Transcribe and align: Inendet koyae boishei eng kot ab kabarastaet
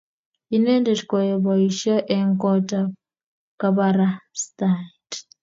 Inendet 0.55 0.99
koyae 1.09 1.35
boishei 1.43 2.05
eng 2.15 2.31
kot 2.41 2.69
ab 2.79 2.89
kabarastaet 3.59 5.11